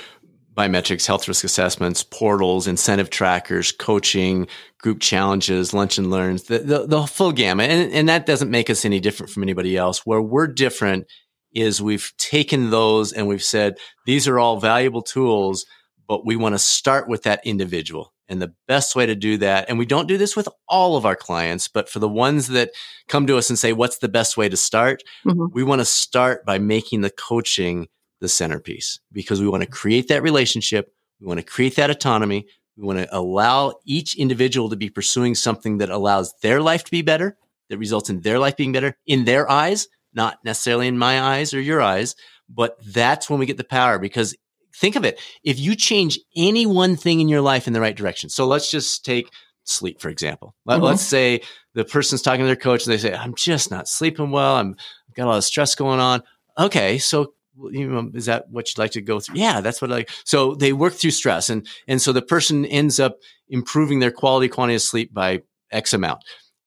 [0.54, 6.86] biometrics, health risk assessments, portals, incentive trackers, coaching, group challenges, lunch and learns, the, the,
[6.86, 7.70] the full gamut.
[7.70, 10.04] And, and that doesn't make us any different from anybody else.
[10.04, 11.06] Where we're different
[11.54, 15.64] is we've taken those and we've said these are all valuable tools,
[16.06, 18.12] but we want to start with that individual.
[18.30, 21.04] And the best way to do that, and we don't do this with all of
[21.04, 22.70] our clients, but for the ones that
[23.08, 25.02] come to us and say, what's the best way to start?
[25.26, 25.46] Mm-hmm.
[25.52, 27.88] We want to start by making the coaching
[28.20, 30.94] the centerpiece because we want to create that relationship.
[31.20, 32.46] We want to create that autonomy.
[32.76, 36.90] We want to allow each individual to be pursuing something that allows their life to
[36.90, 37.36] be better,
[37.68, 41.52] that results in their life being better in their eyes, not necessarily in my eyes
[41.52, 42.14] or your eyes,
[42.48, 44.36] but that's when we get the power because
[44.80, 45.20] think of it.
[45.44, 48.30] If you change any one thing in your life in the right direction.
[48.30, 49.30] So let's just take
[49.64, 50.54] sleep, for example.
[50.64, 50.84] Let, mm-hmm.
[50.84, 51.42] Let's say
[51.74, 54.56] the person's talking to their coach and they say, I'm just not sleeping well.
[54.56, 54.74] I'm
[55.08, 56.22] I've got a lot of stress going on.
[56.58, 56.98] Okay.
[56.98, 57.34] So
[57.70, 59.36] you know, is that what you'd like to go through?
[59.36, 60.10] Yeah, that's what I like.
[60.24, 64.48] So they work through stress and, and so the person ends up improving their quality
[64.48, 66.22] quantity of sleep by X amount.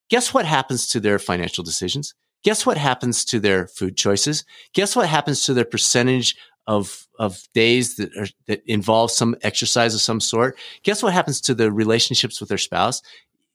[0.10, 2.14] Guess what happens to their financial decisions?
[2.44, 4.46] guess what happens to their food choices?
[4.74, 6.36] Guess what happens to their percentage
[6.68, 10.58] of of days that are, that involve some exercise of some sort?
[10.84, 13.02] Guess what happens to the relationships with their spouse?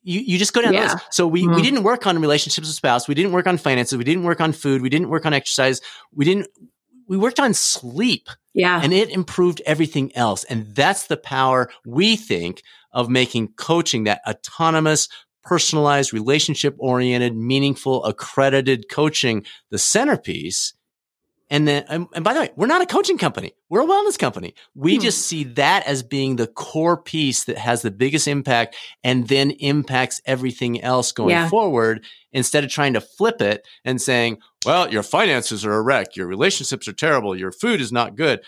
[0.03, 0.88] You, you just go down yeah.
[0.88, 1.01] those.
[1.11, 1.55] So we, mm-hmm.
[1.55, 3.09] we didn't work on relationships with spouse.
[3.09, 3.99] We didn't work on finances.
[3.99, 4.81] We didn't work on food.
[4.81, 5.81] We didn't work on exercise.
[6.14, 6.47] We didn't,
[7.09, 8.29] we worked on sleep.
[8.55, 8.81] Yeah.
[8.83, 10.44] And it improved everything else.
[10.44, 15.09] And that's the power we think of making coaching that autonomous
[15.42, 20.75] personalized, relationship oriented, meaningful, accredited coaching the centerpiece.
[21.51, 23.53] And then, and by the way, we're not a coaching company.
[23.71, 24.55] We're a wellness company.
[24.75, 25.03] We hmm.
[25.03, 29.53] just see that as being the core piece that has the biggest impact and then
[29.53, 31.49] impacts everything else going yeah.
[31.49, 36.17] forward instead of trying to flip it and saying, well, your finances are a wreck.
[36.17, 37.35] Your relationships are terrible.
[37.35, 38.41] Your food is not good.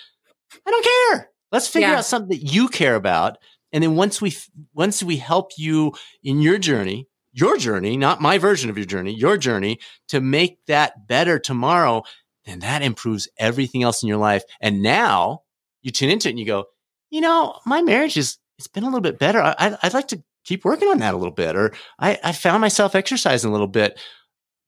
[0.66, 1.30] I don't care.
[1.52, 1.98] Let's figure yeah.
[1.98, 3.38] out something that you care about
[3.72, 4.36] and then once we
[4.74, 9.14] once we help you in your journey, your journey, not my version of your journey,
[9.14, 12.02] your journey to make that better tomorrow,
[12.50, 14.42] and that improves everything else in your life.
[14.60, 15.42] And now
[15.82, 16.66] you tune into it and you go,
[17.10, 19.40] you know, my marriage is, it's been a little bit better.
[19.40, 21.56] I, would like to keep working on that a little bit.
[21.56, 23.98] Or I, I found myself exercising a little bit.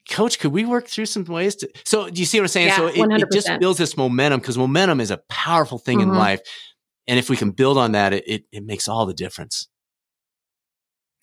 [0.08, 1.70] Coach, could we work through some ways to?
[1.84, 2.68] So, do you see what I'm saying?
[2.68, 6.10] Yeah, so, it, it, just builds this momentum because momentum is a powerful thing mm-hmm.
[6.10, 6.40] in life.
[7.06, 9.68] And if we can build on that, it, it, it makes all the difference.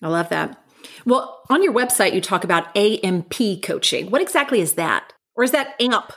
[0.02, 0.64] I love that.
[1.04, 4.10] Well, on your website, you talk about AMP coaching.
[4.10, 5.12] What exactly is that?
[5.36, 6.12] Or is that AMP?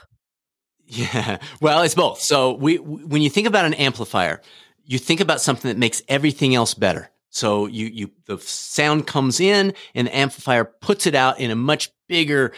[0.86, 2.20] Yeah, well, it's both.
[2.20, 4.40] So we, when you think about an amplifier,
[4.84, 7.10] you think about something that makes everything else better.
[7.30, 11.56] So you, you, the sound comes in and the amplifier puts it out in a
[11.56, 12.52] much bigger,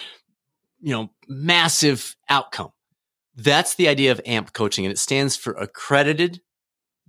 [0.81, 2.73] you know, massive outcome.
[3.37, 6.41] That's the idea of AMP coaching and it stands for accredited,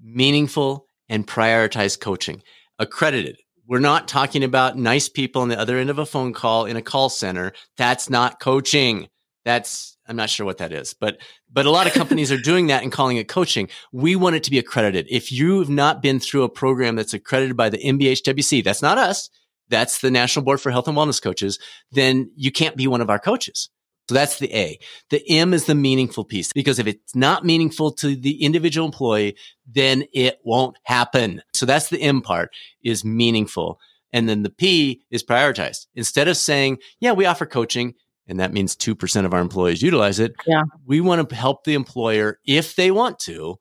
[0.02, 2.42] meaningful, and prioritized coaching.
[2.80, 3.38] Accredited.
[3.68, 6.78] We're not talking about nice people on the other end of a phone call in
[6.78, 7.52] a call center.
[7.76, 9.10] That's not coaching.
[9.44, 11.20] That's I'm not sure what that is, but
[11.52, 13.70] but a lot of companies are doing that and calling it coaching.
[13.92, 15.08] We want it to be accredited.
[15.10, 19.30] If you've not been through a program that's accredited by the NBHWC, that's not us.
[19.70, 21.60] That's the National Board for Health and Wellness Coaches.
[21.92, 23.70] Then you can't be one of our coaches.
[24.08, 24.80] So that's the A.
[25.10, 29.36] The M is the meaningful piece because if it's not meaningful to the individual employee,
[29.70, 31.42] then it won't happen.
[31.54, 33.80] So that's the M part is meaningful.
[34.14, 35.88] And then the P is prioritized.
[35.94, 37.96] Instead of saying, yeah, we offer coaching
[38.28, 40.36] and that means 2% of our employees utilize it.
[40.46, 40.64] Yeah.
[40.86, 43.60] We want to help the employer, if they want to,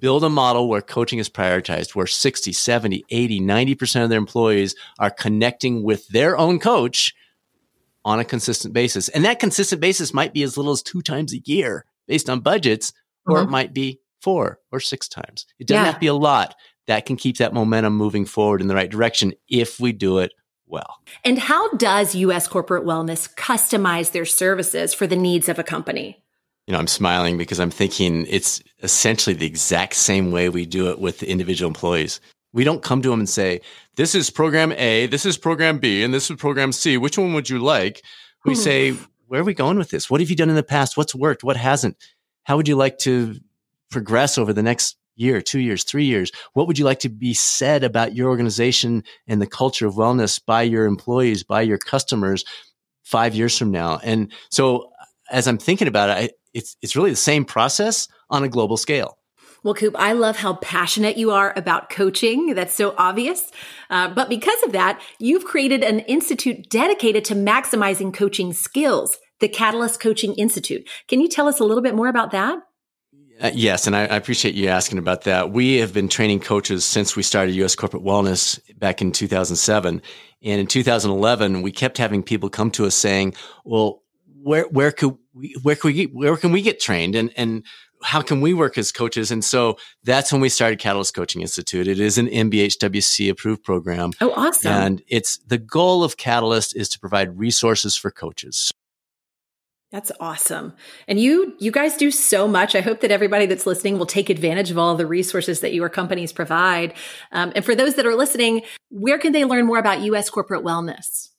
[0.00, 4.74] build a model where coaching is prioritized, where 60, 70, 80, 90% of their employees
[4.98, 7.14] are connecting with their own coach
[8.04, 9.08] on a consistent basis.
[9.08, 12.40] And that consistent basis might be as little as two times a year based on
[12.40, 12.92] budgets,
[13.26, 13.48] or mm-hmm.
[13.48, 15.46] it might be four or six times.
[15.58, 15.86] It doesn't yeah.
[15.86, 16.54] have to be a lot.
[16.86, 20.32] That can keep that momentum moving forward in the right direction if we do it
[20.68, 21.00] well.
[21.24, 26.22] And how does US corporate wellness customize their services for the needs of a company?
[26.66, 30.90] You know, I'm smiling because I'm thinking it's essentially the exact same way we do
[30.90, 32.20] it with the individual employees.
[32.52, 33.60] We don't come to them and say,
[33.96, 36.98] this is program A, this is program B, and this is program C.
[36.98, 38.02] Which one would you like?
[38.44, 38.60] We hmm.
[38.60, 40.10] say, where are we going with this?
[40.10, 40.96] What have you done in the past?
[40.96, 41.44] What's worked?
[41.44, 41.96] What hasn't?
[42.44, 43.36] How would you like to
[43.90, 46.30] progress over the next year, two years, three years?
[46.54, 50.40] What would you like to be said about your organization and the culture of wellness
[50.44, 52.44] by your employees, by your customers
[53.04, 54.00] five years from now?
[54.02, 54.90] And so
[55.30, 58.76] as I'm thinking about it, I, it's, it's really the same process on a global
[58.76, 59.18] scale.
[59.64, 62.54] Well, Coop, I love how passionate you are about coaching.
[62.54, 63.50] That's so obvious.
[63.90, 69.48] Uh, but because of that, you've created an institute dedicated to maximizing coaching skills, the
[69.48, 70.88] Catalyst Coaching Institute.
[71.08, 72.58] Can you tell us a little bit more about that?
[73.40, 75.52] Uh, yes, and I, I, appreciate you asking about that.
[75.52, 77.76] We have been training coaches since we started U.S.
[77.76, 80.02] Corporate Wellness back in 2007,
[80.42, 84.02] and in 2011, we kept having people come to us saying, "Well,
[84.42, 87.64] where where could we where can we get, where can we get trained and and
[88.02, 91.86] how can we work as coaches?" And so that's when we started Catalyst Coaching Institute.
[91.86, 94.10] It is an NBHWC approved program.
[94.20, 94.72] Oh, awesome!
[94.72, 98.72] And it's the goal of Catalyst is to provide resources for coaches.
[99.90, 100.74] That's awesome.
[101.06, 102.74] And you you guys do so much.
[102.74, 105.88] I hope that everybody that's listening will take advantage of all the resources that your
[105.88, 106.92] companies provide.
[107.32, 110.62] Um, and for those that are listening, where can they learn more about US corporate
[110.62, 111.30] wellness?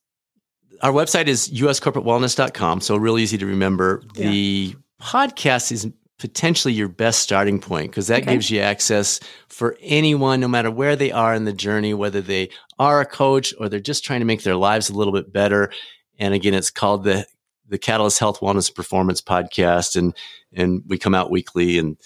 [0.82, 4.02] Our website is uscorporatewellness.com, so real easy to remember.
[4.16, 4.30] Yeah.
[4.30, 8.34] The podcast is potentially your best starting point because that okay.
[8.34, 12.50] gives you access for anyone, no matter where they are in the journey, whether they
[12.78, 15.72] are a coach or they're just trying to make their lives a little bit better.
[16.18, 17.26] And again, it's called the
[17.70, 20.14] the Catalyst Health Wellness Performance podcast, and
[20.54, 21.98] and we come out weekly and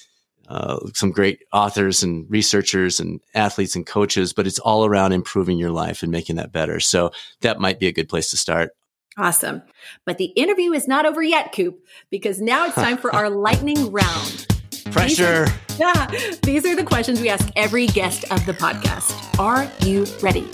[0.48, 4.34] uh, some great authors and researchers and athletes and coaches.
[4.34, 6.80] But it's all around improving your life and making that better.
[6.80, 8.72] So that might be a good place to start.
[9.18, 9.62] Awesome.
[10.06, 13.92] But the interview is not over yet, Coop, because now it's time for our lightning
[13.92, 14.48] round.
[14.92, 15.46] Pressure.
[15.46, 16.08] These are, yeah,
[16.44, 19.40] these are the questions we ask every guest of the podcast.
[19.40, 20.50] Are you ready?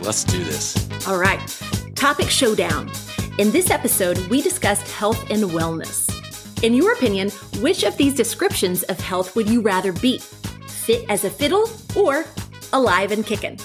[0.00, 0.88] Let's do this.
[1.06, 1.40] All right.
[1.94, 2.90] Topic showdown.
[3.36, 6.08] In this episode, we discussed health and wellness.
[6.62, 10.18] In your opinion, which of these descriptions of health would you rather be?
[10.68, 12.26] Fit as a fiddle or
[12.72, 13.58] alive and kicking?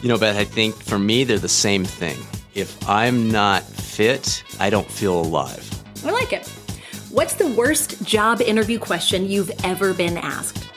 [0.00, 2.16] You know, Beth, I think for me, they're the same thing.
[2.54, 5.68] If I'm not fit, I don't feel alive.
[6.04, 6.46] I like it.
[7.10, 10.68] What's the worst job interview question you've ever been asked?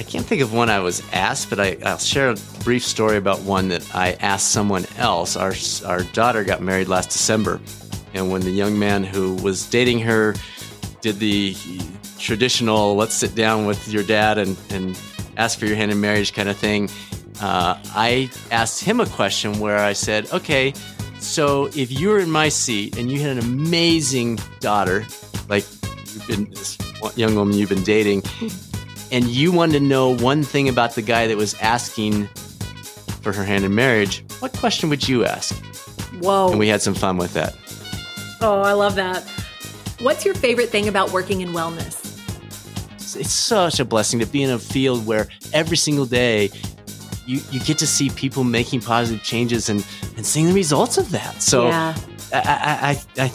[0.00, 3.18] I can't think of one I was asked, but I, will share a brief story
[3.18, 5.36] about one that I asked someone else.
[5.36, 5.52] Our,
[5.84, 7.60] our daughter got married last December,
[8.14, 10.34] and when the young man who was dating her
[11.02, 11.54] did the
[12.18, 14.98] traditional let's sit down with your dad and, and
[15.36, 16.88] ask for your hand in marriage kind of thing,
[17.42, 20.72] uh, I asked him a question where I said, okay,
[21.18, 25.04] so if you were in my seat and you had an amazing daughter,
[25.50, 25.66] like
[26.06, 26.78] you've been this
[27.16, 28.22] young woman you've been dating,
[29.10, 32.26] and you wanted to know one thing about the guy that was asking
[33.22, 35.54] for her hand in marriage, what question would you ask?
[36.20, 36.50] Whoa.
[36.50, 37.56] And we had some fun with that.
[38.40, 39.22] Oh, I love that.
[40.00, 41.98] What's your favorite thing about working in wellness?
[43.16, 46.50] It's such a blessing to be in a field where every single day
[47.26, 49.86] you, you get to see people making positive changes and,
[50.16, 51.42] and seeing the results of that.
[51.42, 51.94] So yeah.
[52.32, 53.32] I, I, I,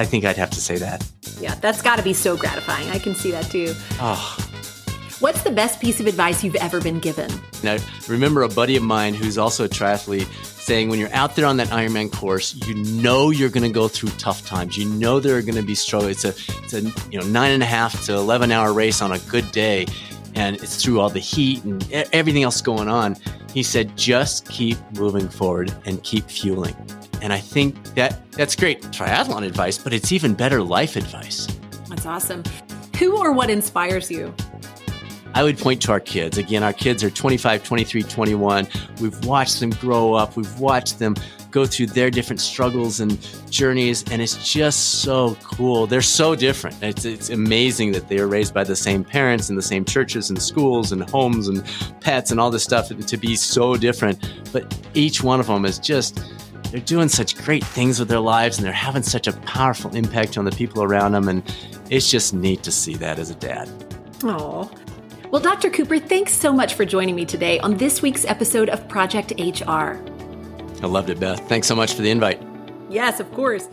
[0.00, 1.04] I think I'd have to say that.
[1.40, 2.88] Yeah, that's got to be so gratifying.
[2.90, 3.74] I can see that too.
[3.98, 4.38] Oh.
[5.24, 7.30] What's the best piece of advice you've ever been given?
[7.62, 11.46] Now, remember a buddy of mine who's also a triathlete saying when you're out there
[11.46, 14.76] on that Ironman course, you know you're going to go through tough times.
[14.76, 16.22] You know there are going to be struggles.
[16.22, 19.12] It's a, it's a you know nine and a half to eleven hour race on
[19.12, 19.86] a good day,
[20.34, 23.16] and it's through all the heat and everything else going on.
[23.54, 26.76] He said, just keep moving forward and keep fueling.
[27.22, 31.48] And I think that that's great triathlon advice, but it's even better life advice.
[31.88, 32.42] That's awesome.
[32.98, 34.34] Who or what inspires you?
[35.34, 36.38] I would point to our kids.
[36.38, 38.68] Again, our kids are 25, 23, 21.
[39.00, 40.36] We've watched them grow up.
[40.36, 41.16] We've watched them
[41.50, 43.18] go through their different struggles and
[43.50, 45.86] journeys, and it's just so cool.
[45.86, 46.80] They're so different.
[46.82, 50.30] It's, it's amazing that they are raised by the same parents and the same churches
[50.30, 51.64] and schools and homes and
[52.00, 54.42] pets and all this stuff to be so different.
[54.52, 56.22] But each one of them is just
[56.70, 60.36] they're doing such great things with their lives and they're having such a powerful impact
[60.36, 61.42] on the people around them and
[61.88, 63.68] it's just neat to see that as a dad.
[64.24, 64.68] Oh.
[65.34, 65.68] Well, Dr.
[65.68, 69.98] Cooper, thanks so much for joining me today on this week's episode of Project HR.
[70.80, 71.40] I loved it, Beth.
[71.48, 72.40] Thanks so much for the invite.
[72.88, 73.68] Yes, of course.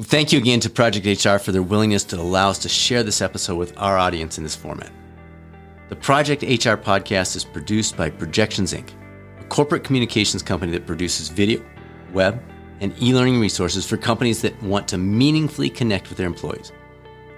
[0.00, 3.22] Thank you again to Project HR for their willingness to allow us to share this
[3.22, 4.90] episode with our audience in this format.
[5.90, 8.90] The Project HR podcast is produced by Projections Inc.,
[9.38, 11.64] a corporate communications company that produces video,
[12.12, 12.42] web,
[12.80, 16.72] and e learning resources for companies that want to meaningfully connect with their employees.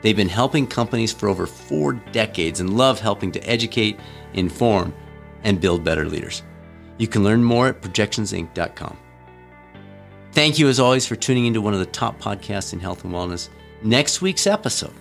[0.03, 3.99] They've been helping companies for over four decades and love helping to educate,
[4.35, 4.95] inform,
[5.45, 6.43] and build better leaders.
[6.99, 8.97] You can learn more at projectionsinc.com.
[10.33, 13.13] Thank you, as always, for tuning into one of the top podcasts in health and
[13.13, 13.49] wellness.
[13.83, 14.95] Next week's episode.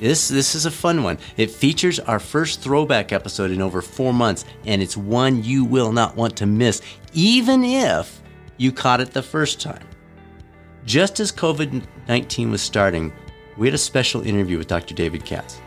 [0.00, 1.18] This, this is a fun one.
[1.36, 5.92] It features our first throwback episode in over four months, and it's one you will
[5.92, 6.82] not want to miss,
[7.12, 8.22] even if
[8.56, 9.86] you caught it the first time.
[10.84, 13.12] Just as COVID 19 was starting,
[13.56, 14.94] we had a special interview with Dr.
[14.94, 15.60] David Katz,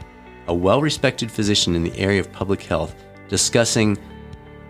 [0.48, 2.96] a well respected physician in the area of public health,
[3.30, 3.98] discussing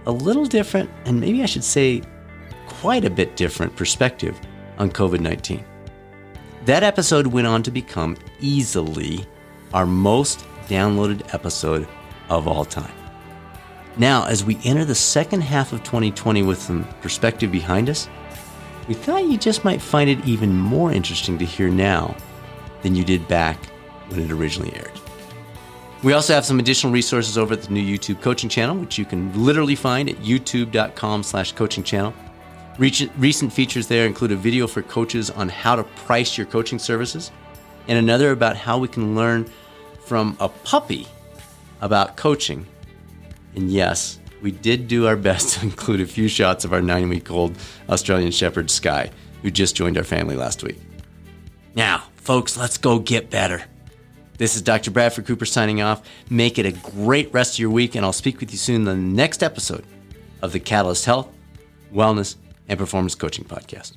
[0.05, 2.01] a little different, and maybe I should say
[2.67, 4.39] quite a bit different perspective
[4.77, 5.63] on COVID 19.
[6.65, 9.25] That episode went on to become easily
[9.73, 11.87] our most downloaded episode
[12.29, 12.93] of all time.
[13.97, 18.07] Now, as we enter the second half of 2020 with some perspective behind us,
[18.87, 22.15] we thought you just might find it even more interesting to hear now
[22.87, 23.57] than you did back
[24.07, 24.91] when it originally aired.
[26.03, 29.03] We also have some additional resources over at the new YouTube coaching channel, which you
[29.03, 32.13] can literally find at youtube.com slash coaching channel.
[32.77, 37.31] Recent features there include a video for coaches on how to price your coaching services,
[37.89, 39.49] and another about how we can learn
[40.05, 41.07] from a puppy
[41.81, 42.65] about coaching.
[43.55, 47.09] And yes, we did do our best to include a few shots of our nine
[47.09, 47.57] week old
[47.89, 49.11] Australian Shepherd Sky,
[49.41, 50.79] who just joined our family last week.
[51.75, 53.63] Now, folks, let's go get better.
[54.37, 54.91] This is Dr.
[54.91, 56.05] Bradford Cooper signing off.
[56.29, 58.83] Make it a great rest of your week, and I'll speak with you soon in
[58.83, 59.85] the next episode
[60.41, 61.29] of the Catalyst Health,
[61.93, 62.35] Wellness,
[62.67, 63.93] and Performance Coaching Podcast.